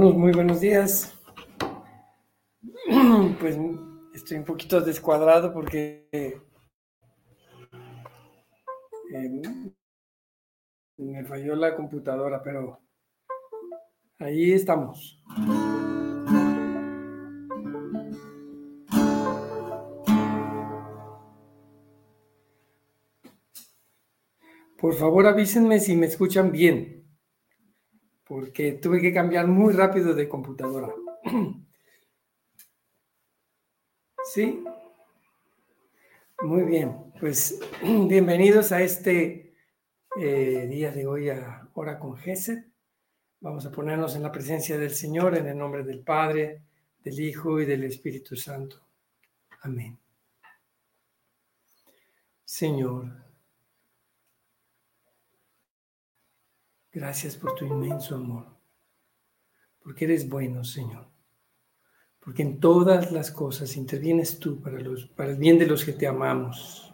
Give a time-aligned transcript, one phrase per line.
[0.00, 1.14] Muy buenos días.
[3.38, 3.58] Pues
[4.14, 6.40] estoy un poquito descuadrado porque eh,
[10.96, 12.80] me falló la computadora, pero
[14.18, 15.22] ahí estamos.
[24.78, 26.99] Por favor, avísenme si me escuchan bien
[28.30, 30.94] porque tuve que cambiar muy rápido de computadora.
[34.32, 34.62] ¿Sí?
[36.40, 39.56] Muy bien, pues bienvenidos a este
[40.16, 42.66] eh, día de hoy a Hora con Gesed.
[43.40, 46.62] Vamos a ponernos en la presencia del Señor en el nombre del Padre,
[47.02, 48.80] del Hijo y del Espíritu Santo.
[49.62, 49.98] Amén.
[52.44, 53.10] Señor,
[56.92, 58.46] Gracias por tu inmenso amor,
[59.80, 61.06] porque eres bueno, Señor,
[62.18, 65.92] porque en todas las cosas intervienes tú para, los, para el bien de los que
[65.92, 66.92] te amamos.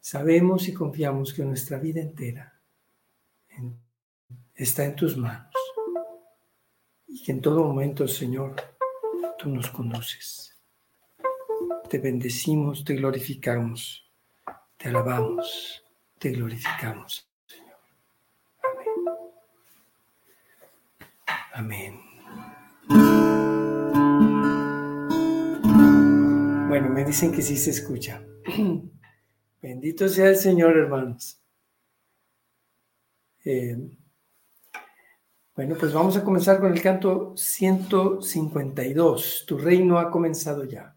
[0.00, 2.54] Sabemos y confiamos que nuestra vida entera
[4.54, 5.52] está en tus manos
[7.06, 8.54] y que en todo momento, Señor,
[9.38, 10.56] tú nos conduces.
[11.90, 14.08] Te bendecimos, te glorificamos,
[14.76, 15.82] te alabamos,
[16.18, 17.27] te glorificamos.
[21.58, 22.00] Amén.
[26.68, 28.24] Bueno, me dicen que sí se escucha.
[29.60, 31.42] Bendito sea el Señor, hermanos.
[33.44, 33.76] Eh,
[35.56, 39.44] bueno, pues vamos a comenzar con el canto 152.
[39.44, 40.96] Tu reino ha comenzado ya.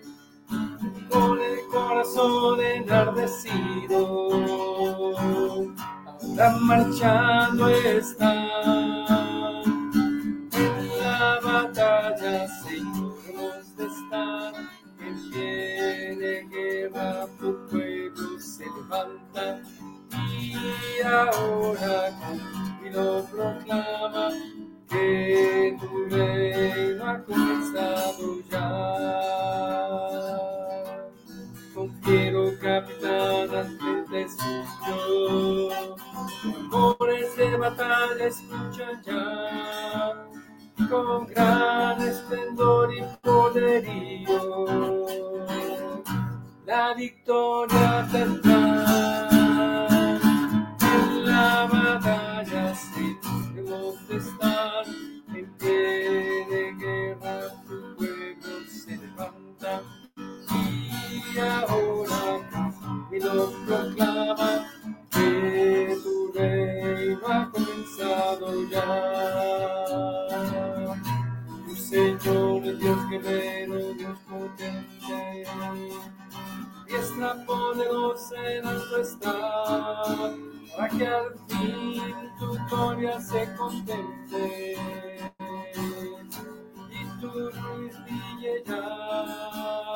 [1.91, 3.97] corazón enardecido,
[5.17, 8.33] ahora marchando está.
[10.53, 13.17] En la batalla, Señor,
[13.77, 14.53] estar
[15.01, 19.61] en pie de guerra, tu pueblo se levanta
[20.29, 21.97] y ahora
[22.93, 24.29] lo proclama
[24.89, 30.10] que tu reino ha comenzado ya.
[34.29, 35.69] Suyo,
[36.43, 40.27] rumores de batalla escuchan ya,
[40.89, 45.05] con gran esplendor y poderío,
[46.65, 49.30] la victoria tendrá.
[63.31, 64.65] Y lo proclama
[65.11, 68.85] que tu reino ha comenzado ya.
[71.65, 75.45] Tu Señor es Dios guerrero, Dios potente,
[76.87, 79.33] diestra poderosa en alto está,
[80.75, 82.03] para que al fin
[82.39, 84.77] tu gloria se contemple
[86.89, 89.90] y tu luz brille ya.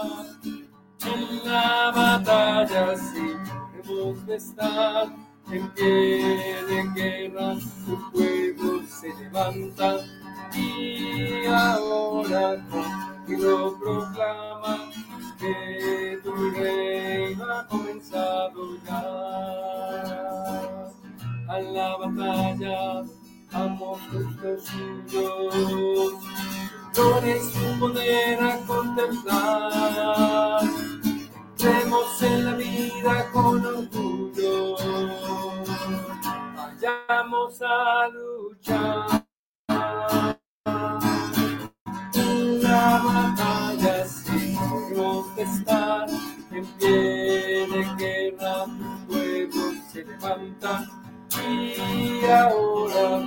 [1.16, 3.38] En la batalla sí
[3.80, 5.08] hemos de estar
[5.50, 10.00] en pie de guerra, tu pueblo se levanta
[10.54, 12.58] y ahora
[13.30, 14.90] y lo proclama
[15.40, 19.00] que tu reino ha comenzado ya.
[21.48, 23.06] A la batalla,
[23.54, 25.50] amo justo suyo,
[26.94, 30.75] gloria su poder a contemplar.
[33.06, 34.76] Vida con orgullo,
[36.56, 39.26] vayamos a luchar.
[42.64, 44.04] La batalla
[45.36, 46.10] de estar
[46.50, 48.66] en pie de guerra,
[49.08, 50.90] tu se levanta
[51.48, 53.22] y ahora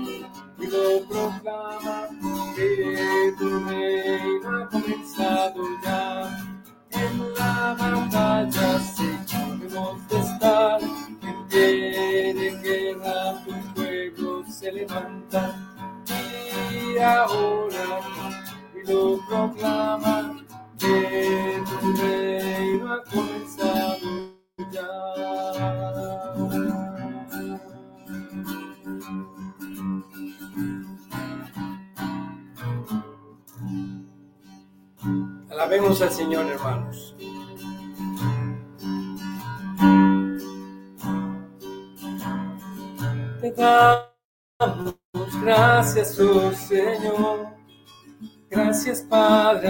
[0.59, 2.09] y lo proclama
[2.57, 6.38] que tu reino ha comenzado ya.
[14.89, 15.58] cantar.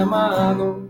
[0.01, 0.89] Amado.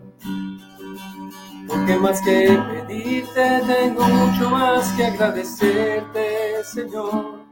[1.67, 7.45] Porque más que pedirte, tengo mucho más que agradecerte, Señor.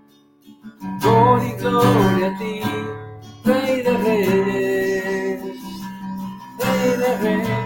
[1.01, 2.61] Gloria y gloria a ti,
[3.45, 5.57] Rey de Reyes
[6.97, 7.66] de reyes.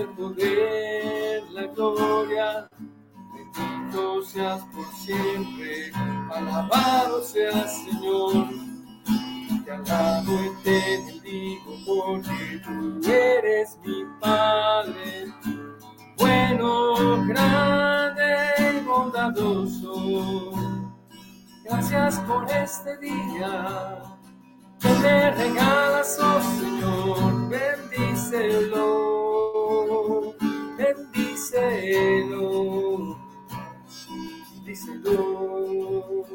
[0.00, 2.68] El poder, la gloria.
[3.34, 5.92] Bendito seas por siempre.
[6.34, 8.48] Alabado seas, Señor.
[9.64, 15.32] Te alabo y te bendigo porque tú eres mi Padre
[16.20, 20.52] bueno, grande y bondadoso.
[21.64, 24.02] Gracias por este día
[24.80, 29.09] que me regalas, oh Señor, bendícelo,
[30.80, 32.38] bendícelo,
[34.54, 36.26] bendícelo.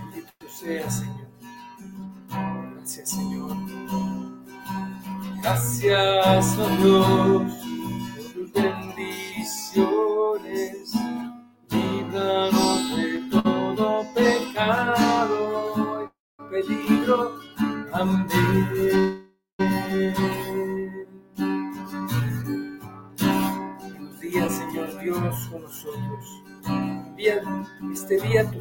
[0.00, 1.28] Bendito sea, Señor.
[2.74, 3.56] Gracias, Señor.
[5.42, 7.57] Gracias, oh Dios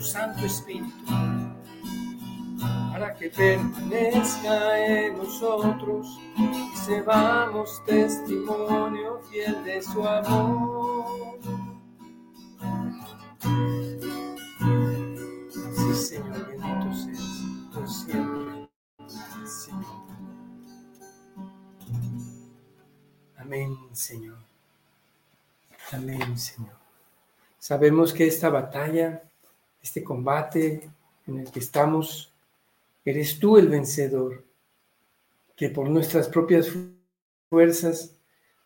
[0.01, 1.05] Santo Espíritu
[2.91, 11.39] para que permanezca en nosotros y sebamos testimonio fiel de su amor.
[15.75, 17.43] Sí, Señor, bendito seas
[17.73, 18.67] por siempre.
[23.37, 24.37] Amén, Señor.
[25.93, 26.75] Amén, Señor.
[27.59, 29.26] Sabemos que esta batalla,
[29.87, 30.89] este combate
[31.25, 32.31] en el que estamos,
[33.07, 34.43] Eres tú el vencedor,
[35.55, 36.69] que por nuestras propias
[37.49, 38.13] fuerzas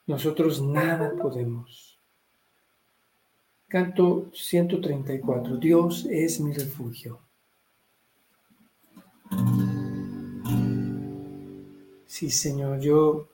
[0.07, 1.99] nosotros nada podemos.
[3.67, 5.57] Canto 134.
[5.57, 7.19] Dios es mi refugio.
[12.07, 13.27] Sí, Señor, yo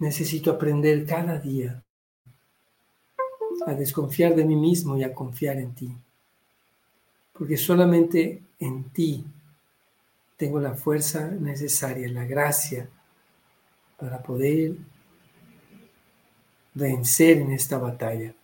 [0.00, 1.80] necesito aprender cada día
[3.66, 5.96] a desconfiar de mí mismo y a confiar en ti.
[7.40, 9.24] Porque solamente en ti
[10.36, 12.86] tengo la fuerza necesaria, la gracia
[13.96, 14.74] para poder
[16.74, 18.34] vencer en esta batalla.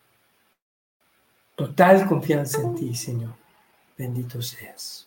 [1.57, 3.35] Total confianza en ti, Señor.
[3.99, 5.07] Bendito seas.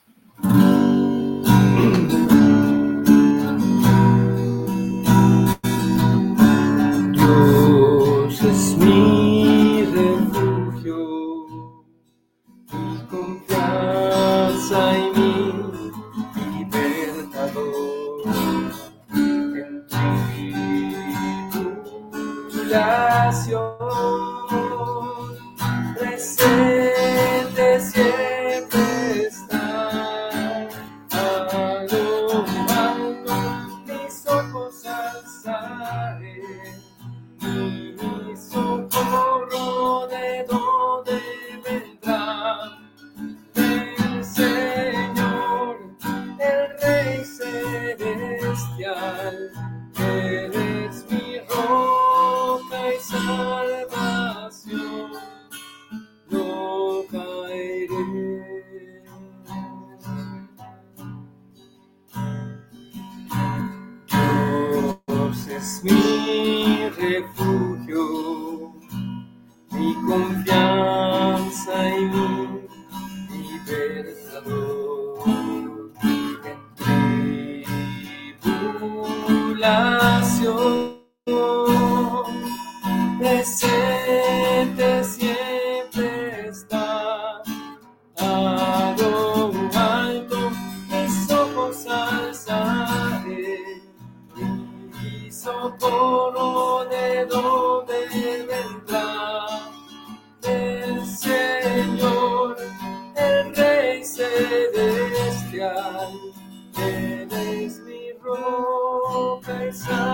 [108.22, 110.09] Roca y salvación.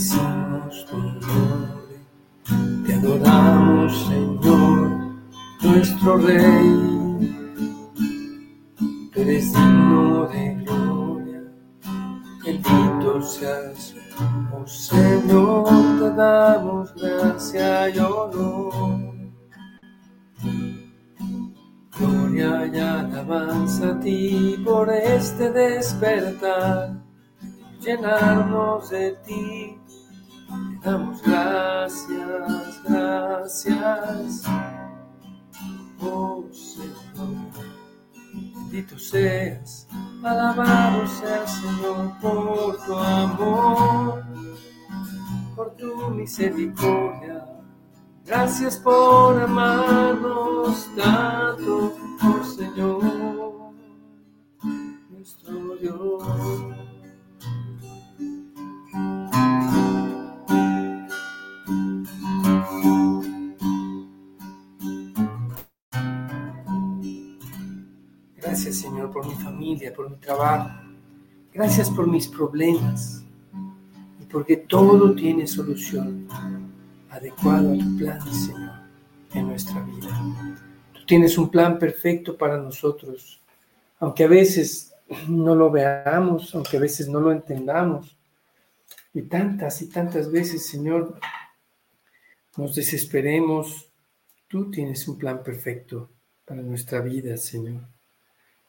[0.00, 1.96] Bendecimos tu nombre.
[2.86, 4.90] Te adoramos, Señor,
[5.60, 7.50] nuestro Rey.
[9.12, 11.42] Tú eres digno de gloria.
[12.42, 13.94] Bendito seas,
[14.54, 15.68] oh Señor.
[15.98, 19.00] Te damos gracia y honor.
[21.98, 26.94] Gloria y alabanza a ti por este despertar,
[27.82, 29.59] llenarnos de ti.
[30.82, 34.42] Damos gracias, gracias,
[36.00, 37.36] oh Señor.
[38.54, 39.86] Bendito seas,
[40.22, 44.24] alabado seas Señor por tu amor,
[45.56, 47.50] por tu misericordia
[48.30, 53.72] Gracias por amarnos tanto, oh Señor,
[55.10, 56.79] nuestro Dios.
[69.20, 70.70] Por mi familia, por mi trabajo.
[71.52, 73.22] Gracias por mis problemas
[74.18, 76.26] y porque todo tiene solución
[77.10, 78.72] adecuado a tu plan, Señor,
[79.34, 80.56] en nuestra vida.
[80.94, 83.42] Tú tienes un plan perfecto para nosotros,
[83.98, 84.94] aunque a veces
[85.28, 88.16] no lo veamos, aunque a veces no lo entendamos.
[89.12, 91.18] Y tantas y tantas veces, Señor,
[92.56, 93.92] nos desesperemos.
[94.48, 96.08] Tú tienes un plan perfecto
[96.46, 97.82] para nuestra vida, Señor.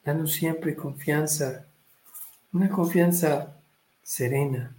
[0.04, 1.66] Danos siempre confianza,
[2.54, 3.56] una confianza
[4.04, 4.76] serena,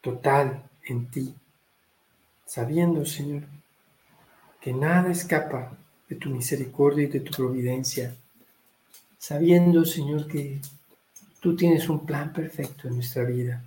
[0.00, 1.34] total en ti
[2.50, 3.44] sabiendo, Señor,
[4.60, 8.12] que nada escapa de tu misericordia y de tu providencia,
[9.18, 10.60] sabiendo, Señor, que
[11.38, 13.62] tú tienes un plan perfecto en nuestra vida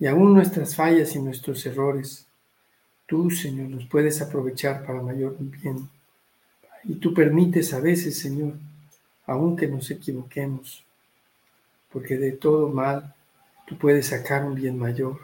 [0.00, 2.26] y aún nuestras fallas y nuestros errores,
[3.06, 5.88] tú, Señor, los puedes aprovechar para mayor bien.
[6.82, 8.54] Y tú permites a veces, Señor,
[9.28, 10.84] aunque nos equivoquemos,
[11.92, 13.14] porque de todo mal
[13.66, 15.20] tú puedes sacar un bien mayor,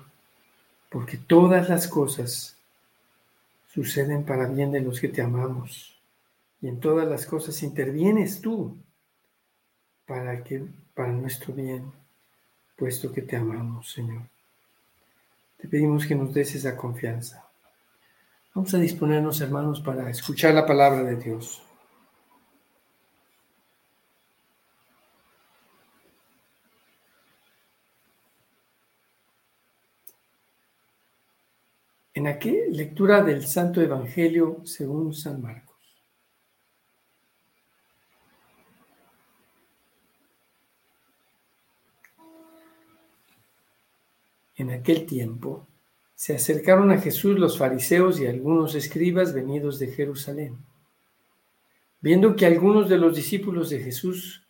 [0.90, 2.56] porque todas las cosas
[3.72, 5.98] suceden para bien de los que te amamos.
[6.60, 8.76] Y en todas las cosas intervienes tú
[10.06, 10.62] para que
[10.94, 11.90] para nuestro bien,
[12.76, 14.22] puesto que te amamos, Señor.
[15.56, 17.42] Te pedimos que nos des esa confianza.
[18.54, 21.62] Vamos a disponernos, hermanos, para escuchar la palabra de Dios.
[32.26, 35.76] En lectura del Santo Evangelio según San Marcos.
[44.56, 45.66] En aquel tiempo
[46.14, 50.56] se acercaron a Jesús los fariseos y algunos escribas venidos de Jerusalén.
[52.00, 54.46] Viendo que algunos de los discípulos de Jesús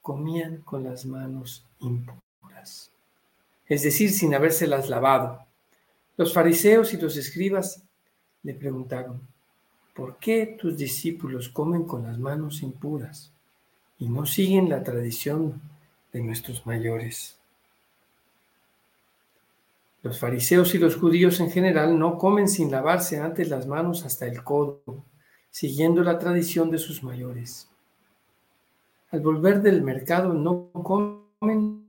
[0.00, 2.90] comían con las manos impuras,
[3.66, 5.45] es decir, sin habérselas lavado
[6.16, 7.82] los fariseos y los escribas
[8.42, 9.20] le preguntaron,
[9.94, 13.32] ¿por qué tus discípulos comen con las manos impuras
[13.98, 15.60] y no siguen la tradición
[16.12, 17.36] de nuestros mayores?
[20.02, 24.26] Los fariseos y los judíos en general no comen sin lavarse antes las manos hasta
[24.26, 24.82] el codo,
[25.50, 27.68] siguiendo la tradición de sus mayores.
[29.10, 31.85] Al volver del mercado no comen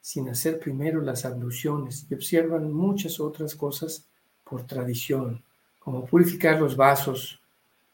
[0.00, 4.06] sin hacer primero las abluciones y observan muchas otras cosas
[4.44, 5.44] por tradición,
[5.78, 7.40] como purificar los vasos,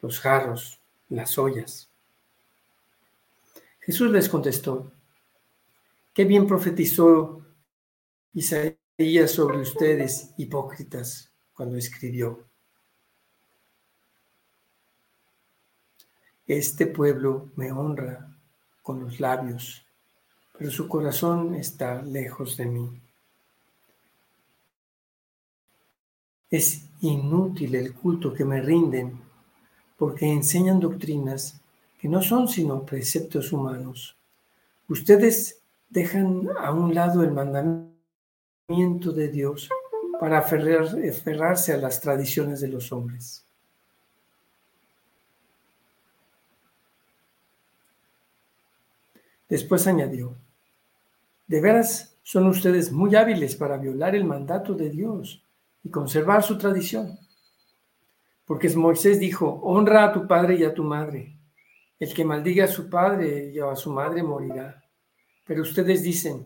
[0.00, 1.88] los jarros, las ollas.
[3.80, 4.90] Jesús les contestó,
[6.12, 7.44] qué bien profetizó
[8.32, 12.44] Isaías sobre ustedes, hipócritas, cuando escribió,
[16.46, 18.36] este pueblo me honra
[18.82, 19.85] con los labios
[20.58, 23.00] pero su corazón está lejos de mí.
[26.50, 29.20] Es inútil el culto que me rinden
[29.96, 31.60] porque enseñan doctrinas
[31.98, 34.16] que no son sino preceptos humanos.
[34.88, 39.68] Ustedes dejan a un lado el mandamiento de Dios
[40.20, 43.44] para aferrarse a las tradiciones de los hombres.
[49.48, 50.34] Después añadió,
[51.46, 55.44] de veras, son ustedes muy hábiles para violar el mandato de Dios
[55.82, 57.18] y conservar su tradición.
[58.44, 61.38] Porque Moisés dijo, honra a tu padre y a tu madre,
[61.98, 64.82] El que maldiga a su padre y a su madre morirá.
[65.44, 66.44] Pero ustedes dicen,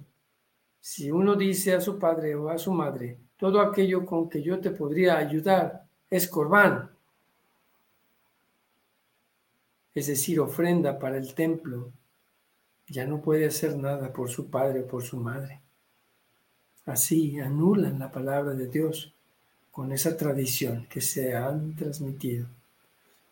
[0.80, 4.60] si uno dice a su padre o a su madre, todo aquello con que yo
[4.60, 6.90] te podría ayudar es corbán,
[9.94, 11.92] es decir, ofrenda para el templo,
[12.90, 15.60] ya no puede hacer nada por su padre o por su madre.
[16.84, 19.14] Así anulan la palabra de Dios
[19.70, 22.46] con esa tradición que se han transmitido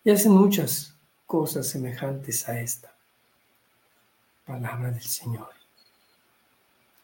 [0.05, 0.95] y hacen muchas
[1.27, 2.95] cosas semejantes a esta
[4.47, 5.51] palabra del Señor.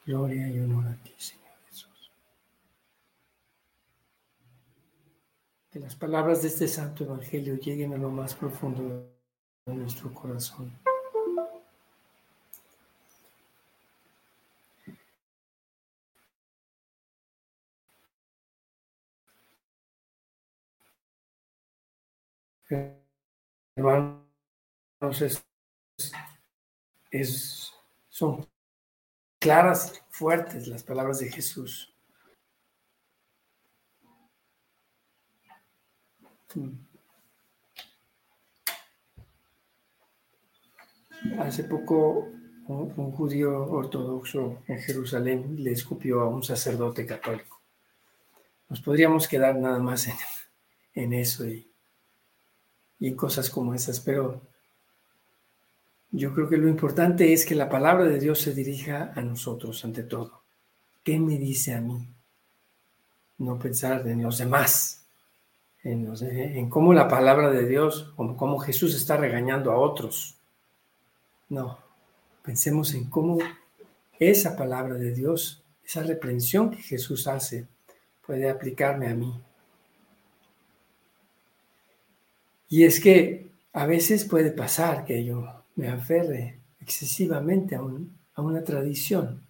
[0.07, 2.11] Gloria y honor a ti, Señor Jesús.
[5.73, 9.11] Que las palabras de este santo evangelio lleguen a lo más profundo
[9.67, 10.84] de nuestro corazón.
[23.77, 24.25] Hermanos,
[28.09, 28.47] son
[29.39, 31.95] claras, fuertes las palabras de Jesús.
[41.39, 42.29] Hace poco
[42.69, 47.61] un, judío ortodoxo en Jerusalén le escupió a un sacerdote católico.
[48.69, 50.09] Nos podríamos quedar nada más
[50.95, 51.74] en eso y
[52.99, 54.43] y cosas como esas, pero
[56.11, 59.85] yo creo que lo importante es que la palabra de Dios se dirija a nosotros
[59.85, 60.43] ante todo.
[61.03, 62.09] ¿Qué me dice a mí?
[63.39, 65.05] No pensar en los demás,
[65.83, 70.37] en, cómo la palabra de Dios, como cómo Jesús está regañando a otros.
[71.49, 71.79] No,
[72.43, 73.39] pensemos en cómo
[74.19, 77.67] esa palabra de Dios, esa reprensión que Jesús hace,
[78.27, 79.39] puede aplicarme a mí.
[82.69, 87.83] Y es que a veces puede pasar que yo me aferre excesivamente a,
[88.41, 89.43] una tradición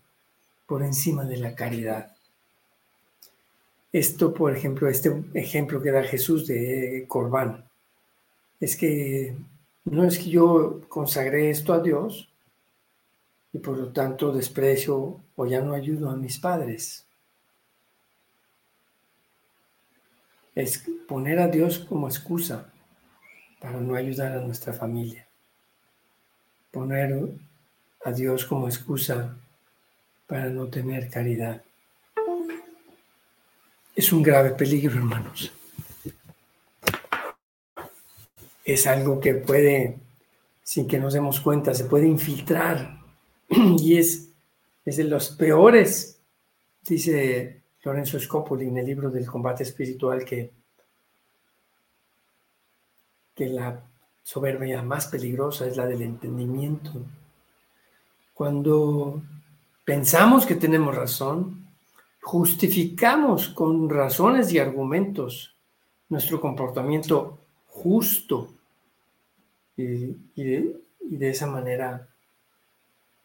[0.67, 2.17] por encima de la caridad.
[3.93, 7.65] Esto, por ejemplo, este ejemplo que da Jesús de Corbán,
[8.61, 9.37] es que
[9.85, 12.29] no es que yo consagré esto a Dios
[13.53, 17.05] y por lo tanto desprecio o ya no ayudo a mis padres.
[20.55, 22.74] Es poner a Dios como excusa
[23.65, 25.27] para no ayudar a nuestra familia.
[26.71, 27.19] Poner
[28.05, 29.35] a Dios como excusa
[30.27, 31.63] para no tener caridad.
[33.97, 35.51] Es un grave peligro, hermanos.
[38.67, 39.97] Es algo que puede,
[40.63, 43.01] sin que nos demos cuenta, se puede infiltrar
[43.49, 44.29] y es,
[44.85, 46.19] es de los peores,
[46.87, 50.53] dice Lorenzo Scopoli en el libro del combate espiritual, que
[53.35, 53.83] que la
[54.23, 56.93] soberbia más peligrosa es la del entendimiento.
[58.33, 59.23] Cuando
[59.85, 61.69] pensamos que tenemos razón,
[62.23, 65.55] justificamos con razones y argumentos
[66.09, 68.49] nuestro comportamiento justo
[69.77, 72.09] y, de, esa manera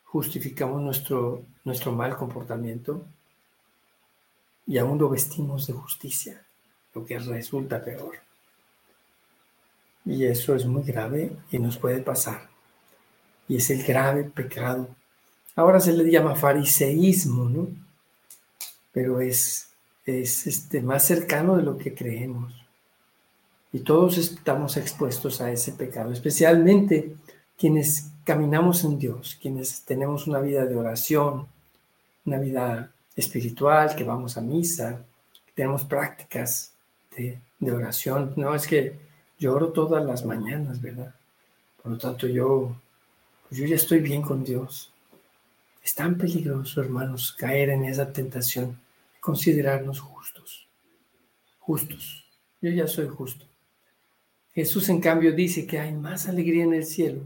[0.03, 3.05] justificamos nuestro, nuestro mal comportamiento
[4.65, 6.45] y aún lo vestimos de justicia,
[6.93, 8.28] lo que resulta peor.
[10.09, 12.49] Y eso es muy grave y nos puede pasar.
[13.47, 14.87] Y es el grave pecado.
[15.55, 17.67] Ahora se le llama fariseísmo, ¿no?
[18.91, 19.69] Pero es,
[20.07, 22.51] es este, más cercano de lo que creemos.
[23.71, 27.15] Y todos estamos expuestos a ese pecado, especialmente
[27.55, 31.45] quienes caminamos en Dios, quienes tenemos una vida de oración,
[32.25, 35.05] una vida espiritual, que vamos a misa,
[35.53, 36.71] tenemos prácticas
[37.15, 38.33] de, de oración.
[38.37, 39.08] No es que
[39.39, 41.15] Lloro todas las mañanas, ¿verdad?
[41.81, 42.75] Por lo tanto, yo,
[43.49, 44.91] yo ya estoy bien con Dios.
[45.81, 48.71] Es tan peligroso, hermanos, caer en esa tentación
[49.13, 50.67] de considerarnos justos.
[51.57, 52.25] Justos.
[52.61, 53.45] Yo ya soy justo.
[54.53, 57.25] Jesús, en cambio, dice que hay más alegría en el cielo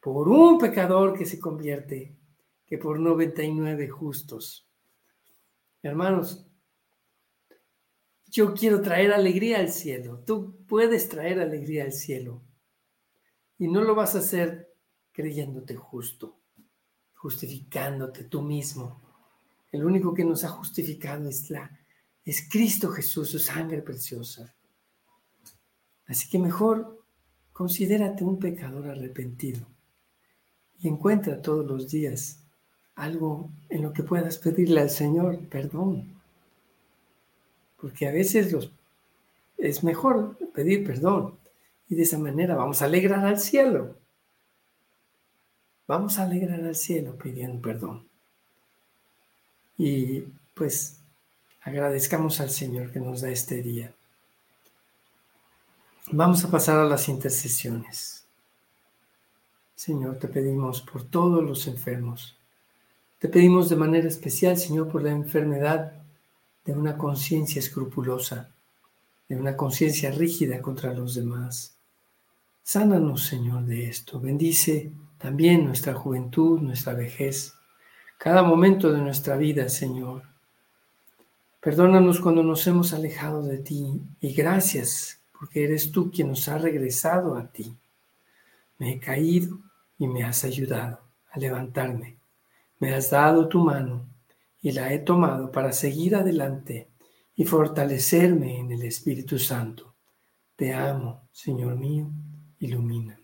[0.00, 2.14] por un pecador que se convierte
[2.66, 4.66] que por 99 justos.
[5.82, 6.46] Hermanos,
[8.36, 10.22] yo quiero traer alegría al cielo.
[10.26, 12.42] Tú puedes traer alegría al cielo.
[13.56, 14.74] Y no lo vas a hacer
[15.10, 16.38] creyéndote justo,
[17.14, 19.00] justificándote tú mismo.
[19.72, 21.80] El único que nos ha justificado es, la,
[22.26, 24.54] es Cristo Jesús, su sangre preciosa.
[26.04, 27.06] Así que mejor
[27.54, 29.66] considérate un pecador arrepentido
[30.78, 32.44] y encuentra todos los días
[32.96, 36.15] algo en lo que puedas pedirle al Señor perdón
[37.86, 38.72] porque a veces los,
[39.56, 41.38] es mejor pedir perdón
[41.88, 43.94] Y de esa manera vamos a alegrar al cielo.
[45.86, 48.08] Vamos a alegrar al cielo pidiendo perdón.
[49.78, 50.22] Y
[50.52, 50.98] pues
[51.62, 53.94] agradezcamos al Señor que nos da este día.
[56.10, 58.26] Vamos a pasar a las intercesiones.
[59.76, 62.36] Señor, te pedimos por todos los enfermos.
[63.20, 66.02] Te pedimos de manera especial, Señor, por la enfermedad
[66.66, 68.50] de una conciencia escrupulosa,
[69.28, 71.76] de una conciencia rígida contra los demás.
[72.62, 74.20] Sánanos, Señor, de esto.
[74.20, 77.54] Bendice también nuestra juventud, nuestra vejez,
[78.18, 80.24] cada momento de nuestra vida, Señor.
[81.60, 86.58] Perdónanos cuando nos hemos alejado de ti y gracias porque eres tú quien nos ha
[86.58, 87.76] regresado a ti.
[88.78, 89.58] Me he caído
[89.98, 91.00] y me has ayudado
[91.30, 92.16] a levantarme.
[92.78, 94.04] Me has dado tu mano
[94.66, 96.88] y la he tomado para seguir adelante
[97.36, 99.94] y fortalecerme en el Espíritu Santo.
[100.56, 102.10] Te amo, Señor mío,
[102.58, 103.16] ilumina.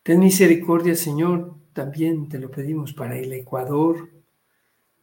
[0.00, 4.10] Ten misericordia, Señor, también te lo pedimos para el Ecuador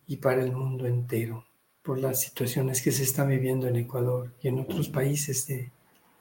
[0.07, 1.43] y para el mundo entero,
[1.81, 5.69] por las situaciones que se están viviendo en Ecuador y en otros países de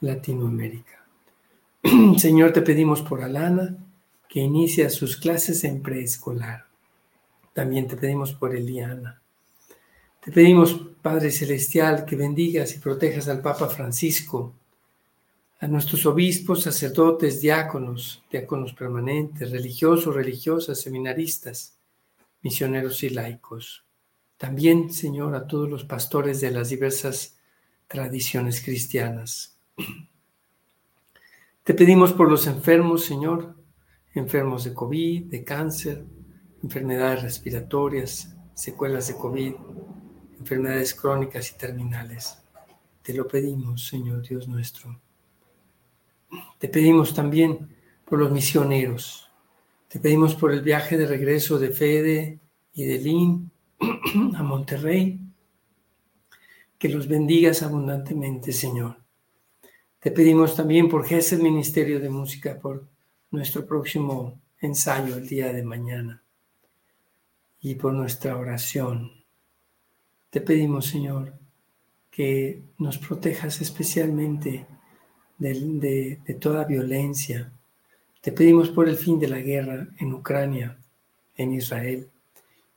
[0.00, 1.06] Latinoamérica.
[2.18, 3.78] Señor, te pedimos por Alana,
[4.28, 6.73] que inicia sus clases en preescolar.
[7.54, 9.22] También te pedimos por Eliana.
[10.20, 14.52] Te pedimos, Padre Celestial, que bendigas y protejas al Papa Francisco,
[15.60, 21.78] a nuestros obispos, sacerdotes, diáconos, diáconos permanentes, religiosos, religiosas, seminaristas,
[22.42, 23.84] misioneros y laicos.
[24.36, 27.38] También, Señor, a todos los pastores de las diversas
[27.86, 29.56] tradiciones cristianas.
[31.62, 33.54] Te pedimos por los enfermos, Señor,
[34.12, 36.04] enfermos de COVID, de cáncer,
[36.64, 39.52] enfermedades respiratorias, secuelas de COVID,
[40.38, 42.38] enfermedades crónicas y terminales.
[43.02, 44.98] Te lo pedimos, Señor Dios nuestro.
[46.58, 47.68] Te pedimos también
[48.06, 49.30] por los misioneros.
[49.88, 52.40] Te pedimos por el viaje de regreso de Fede
[52.72, 53.50] y de Lynn
[54.34, 55.20] a Monterrey.
[56.78, 58.96] Que los bendigas abundantemente, Señor.
[60.00, 62.88] Te pedimos también por Gesed Ministerio de Música, por
[63.30, 66.23] nuestro próximo ensayo el día de mañana
[67.64, 69.10] y por nuestra oración.
[70.28, 71.32] Te pedimos, Señor,
[72.10, 74.66] que nos protejas especialmente
[75.38, 77.50] de, toda violencia.
[78.20, 80.78] Te pedimos por el fin de la guerra en Ucrania,
[81.36, 82.10] en Israel,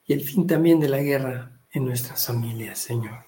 [0.06, 3.26] y el fin también de la guerra en nuestras familias, Señor.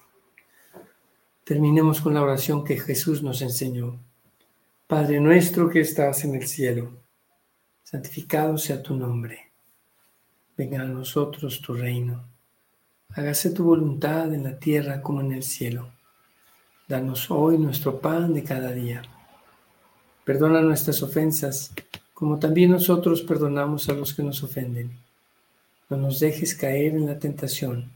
[1.44, 4.00] Terminemos con la oración que Jesús nos enseñó.
[4.86, 7.02] Padre nuestro que estás en el cielo,
[7.82, 9.49] santificado sea tu nombre.
[10.60, 12.22] Venga a nosotros tu reino.
[13.14, 15.88] Hágase tu voluntad en la tierra como en el cielo.
[16.86, 19.00] Danos hoy nuestro pan de cada día
[20.22, 21.72] Perdona nuestras ofensas,
[22.12, 24.90] como también nosotros perdonamos a los que nos ofenden.
[25.88, 27.90] No nos dejes caer en la tentación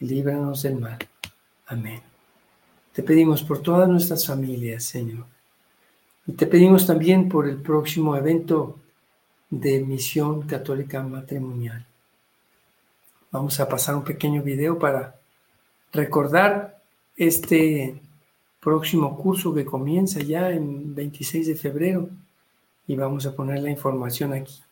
[0.00, 0.98] y líbranos del mal.
[1.66, 2.00] Amén.
[2.92, 5.26] Te pedimos por todas nuestras familias, Señor.
[6.26, 8.80] Y te pedimos también por el próximo evento
[9.50, 11.86] de misión católica matrimonial.
[13.30, 15.16] Vamos a pasar un pequeño video para
[15.92, 16.80] recordar
[17.16, 18.00] este
[18.60, 22.08] próximo curso que comienza ya en 26 de febrero
[22.86, 24.62] y vamos a poner la información aquí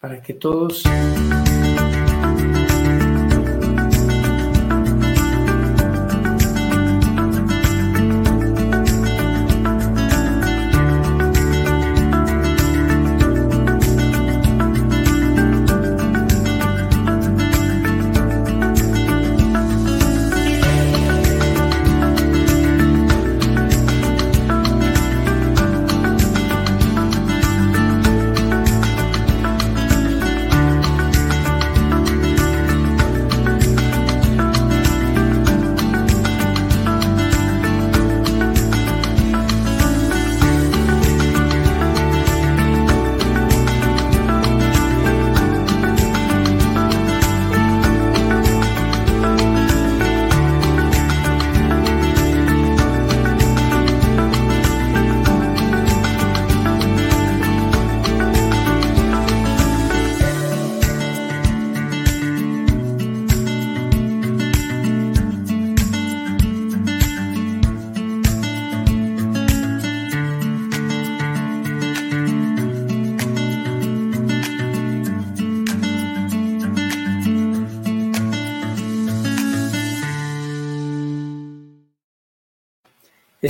[0.00, 0.84] para que todos...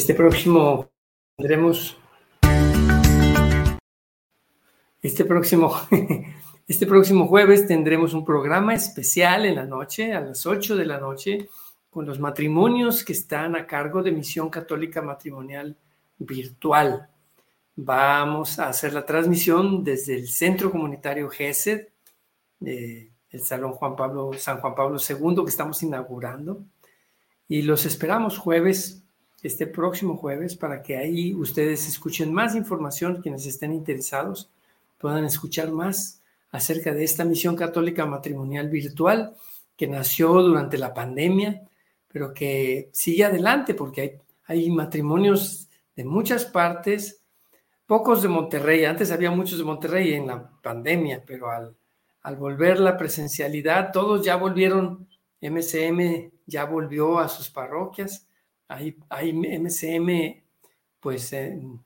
[0.05, 0.91] Este próximo
[1.35, 1.97] tendremos
[5.01, 5.75] Este próximo,
[6.69, 11.01] este próximo jueves tendremos un programa especial en la noche, a las 8 de la
[11.01, 11.49] noche,
[11.89, 15.75] con los matrimonios que están a cargo de Misión Católica Matrimonial
[16.19, 17.09] Virtual.
[17.75, 21.89] Vamos a hacer la transmisión desde el Centro Comunitario GESED,
[22.61, 26.63] el Salón Juan Pablo, San Juan Pablo II, que estamos inaugurando.
[27.49, 29.04] Y los esperamos jueves,
[29.45, 34.51] este próximo jueves, para que ahí ustedes escuchen más información, quienes estén interesados
[34.99, 39.37] puedan escuchar más acerca de esta misión católica matrimonial virtual
[39.77, 41.63] que nació durante la pandemia
[42.15, 44.13] pero que sigue adelante porque hay,
[44.47, 47.25] hay matrimonios de muchas partes,
[47.87, 51.75] pocos de Monterrey, antes había muchos de Monterrey en la pandemia, pero al,
[52.23, 55.09] al volver la presencialidad, todos ya volvieron,
[55.41, 58.29] MCM ya volvió a sus parroquias,
[58.69, 60.43] hay, hay MCM
[61.01, 61.81] pues en,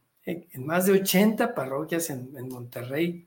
[0.59, 3.27] más de 80 parroquias en, Monterrey,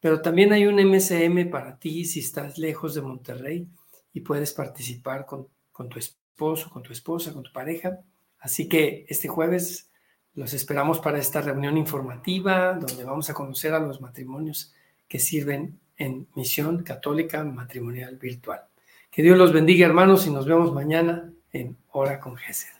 [0.00, 3.68] pero también hay un MCM para ti si estás lejos de Monterrey
[4.12, 8.00] y puedes participar con, con tu esposo, con tu esposa, con tu pareja.
[8.40, 9.90] Así que este jueves
[10.34, 14.72] los esperamos para esta reunión informativa donde vamos a conocer a los matrimonios
[15.08, 18.62] que sirven en Misión Católica Matrimonial Virtual.
[19.10, 22.77] Que Dios los bendiga, hermanos, y nos vemos mañana en Hora con Gesed.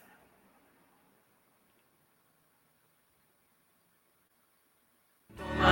[5.39, 5.68] Toma.